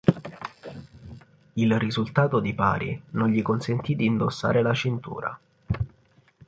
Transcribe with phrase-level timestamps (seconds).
[1.53, 5.39] Il risultato di pari non gli consentì di indossare la cintura.